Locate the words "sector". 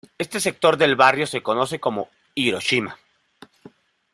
0.39-0.77